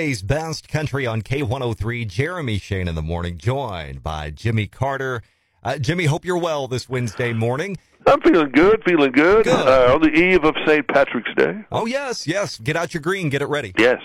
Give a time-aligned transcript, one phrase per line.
[0.00, 5.20] Today's best country on K103, Jeremy Shane in the morning, joined by Jimmy Carter.
[5.62, 7.76] Uh, Jimmy, hope you're well this Wednesday morning.
[8.06, 9.44] I'm feeling good, feeling good.
[9.44, 9.54] Good.
[9.54, 10.88] Uh, on the eve of St.
[10.88, 11.66] Patrick's Day.
[11.70, 12.58] Oh, yes, yes.
[12.58, 13.74] Get out your green, get it ready.
[13.76, 14.00] Yes.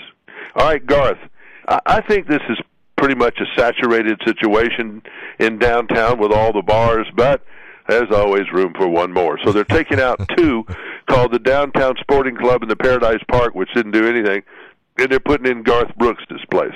[0.58, 1.18] All right, Garth.
[1.70, 2.58] I, I think this is
[2.98, 5.02] pretty much a saturated situation
[5.40, 7.42] in downtown with all the bars, but
[7.88, 9.40] there's always room for one more.
[9.46, 10.66] So they're taking out two
[11.08, 14.44] called the Downtown Sporting Club and the Paradise Park, which didn't do anything.
[14.98, 16.74] And they're putting in Garth Brooks' place.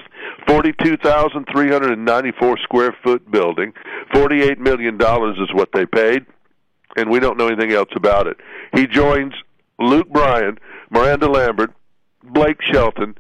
[0.47, 3.73] 42,394 square foot building.
[4.13, 6.25] $48 million is what they paid
[6.95, 8.37] and we don't know anything else about it.
[8.73, 9.33] He joins
[9.79, 10.57] Luke Bryan,
[10.89, 11.73] Miranda Lambert,
[12.23, 13.15] Blake Shelton,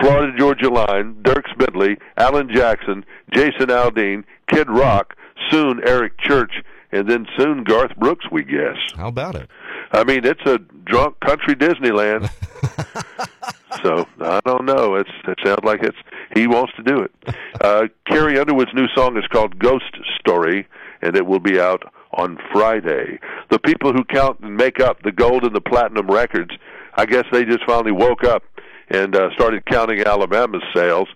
[0.00, 5.16] Florida Georgia Line, Dierks Bentley, Alan Jackson, Jason Aldean, Kid Rock,
[5.50, 6.52] soon Eric Church,
[6.92, 8.76] and then soon Garth Brooks, we guess.
[8.96, 9.48] How about it?
[9.92, 12.30] I mean, it's a drunk country Disneyland.
[13.82, 14.94] so I don't know.
[14.96, 15.96] It's it sounds like it's
[16.34, 17.12] he wants to do it.
[17.60, 20.66] Uh, Carrie Underwood's new song is called Ghost Story,
[21.02, 23.18] and it will be out on Friday.
[23.50, 26.50] The people who count and make up the gold and the platinum records,
[26.94, 28.42] I guess they just finally woke up
[28.88, 31.08] and uh, started counting Alabama's sales,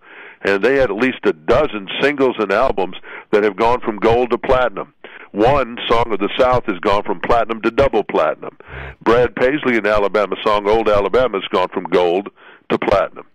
[0.42, 2.96] and they had at least a dozen singles and albums
[3.32, 4.94] that have gone from gold to platinum.
[5.32, 8.56] One song of the South has gone from platinum to double platinum.
[9.02, 12.28] Brad Paisley and Alabama song Old Alabama has gone from gold
[12.78, 13.26] to platinum.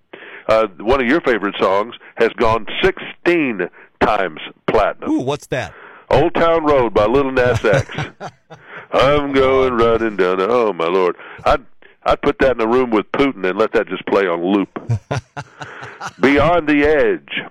[0.47, 3.69] Uh, one of your favorite songs has gone 16
[4.01, 5.11] times platinum.
[5.11, 5.73] Ooh, what's that?
[6.09, 7.89] Old Town Road by Lil Nas X.
[8.91, 10.37] I'm going running down.
[10.41, 11.15] Oh my lord!
[11.45, 11.63] I'd
[12.03, 14.69] I'd put that in a room with Putin and let that just play on loop.
[16.19, 17.41] Beyond the Edge.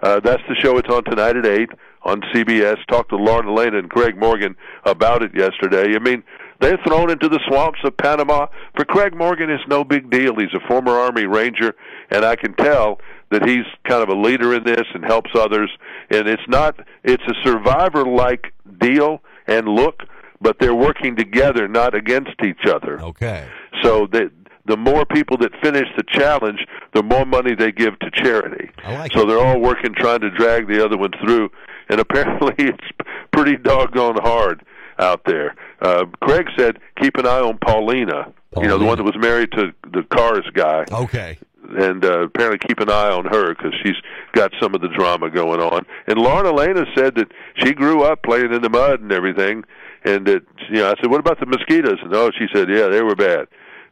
[0.00, 0.78] Uh, that's the show.
[0.78, 1.68] It's on tonight at eight
[2.04, 2.78] on CBS.
[2.86, 5.94] Talked to Lauren Alaina and Craig Morgan about it yesterday.
[5.94, 6.22] I mean,
[6.60, 8.46] they're thrown into the swamps of Panama.
[8.76, 10.34] For Craig Morgan, it's no big deal.
[10.36, 11.74] He's a former Army Ranger,
[12.10, 15.70] and I can tell that he's kind of a leader in this and helps others.
[16.10, 20.02] And it's not it's a survivor like deal and look,
[20.40, 23.00] but they're working together, not against each other.
[23.02, 23.46] Okay.
[23.82, 24.30] So that
[24.66, 26.60] the more people that finish the challenge,
[26.92, 28.70] the more money they give to charity.
[28.84, 29.26] I like so it.
[29.26, 31.50] they're all working trying to drag the other one through,
[31.88, 32.88] and apparently it's
[33.32, 34.64] pretty doggone hard
[34.98, 35.54] out there.
[35.80, 39.52] Uh, Craig said, "Keep an eye on Paulina." You know, the one that was married
[39.52, 41.38] to the Cars guy Okay.
[41.78, 43.94] and uh, apparently keep an eye on her because she's
[44.32, 45.84] got some of the drama going on.
[46.06, 49.64] And Lauren Alaina said that she grew up playing in the mud and everything,
[50.04, 52.88] and that you know I said, "What about the mosquitoes?" And oh, she said, "Yeah,
[52.88, 53.46] they were bad."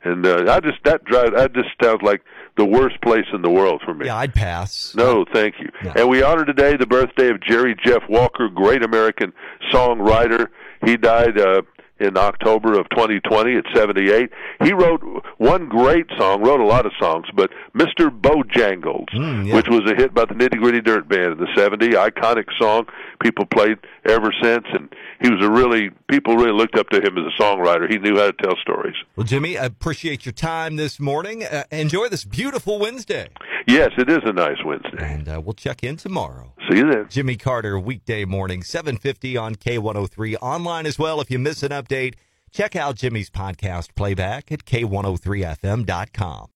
[0.04, 2.22] And uh, I just that drive that just sounds like
[2.56, 4.06] the worst place in the world for me.
[4.06, 4.94] Yeah, I'd pass.
[4.96, 5.68] No, thank you.
[5.84, 5.92] No.
[5.96, 9.32] And we honor today the birthday of Jerry Jeff Walker, great American
[9.72, 10.46] songwriter.
[10.84, 11.62] He died uh,
[11.98, 14.30] in October of 2020 at 78.
[14.62, 15.00] He wrote
[15.38, 18.10] one great song, wrote a lot of songs, but Mr.
[18.10, 19.54] Bojangles, Mm, yeah.
[19.54, 22.86] which was a hit by the Nitty Gritty Dirt Band in the 70s, iconic song
[23.22, 24.64] people played ever since.
[24.72, 27.90] And he was a really, people really looked up to him as a songwriter.
[27.90, 28.94] He knew how to tell stories.
[29.16, 31.44] Well, Jimmy, I appreciate your time this morning.
[31.44, 33.28] Uh, enjoy this beautiful Wednesday.
[33.66, 34.98] Yes, it is a nice Wednesday.
[35.00, 36.52] And uh, we'll check in tomorrow.
[36.70, 37.06] See you then.
[37.08, 40.36] Jimmy Carter, weekday morning, 750 on K103.
[40.40, 41.20] Online as well.
[41.20, 42.14] If you miss an update,
[42.52, 46.46] check out Jimmy's podcast playback at K103FM.com.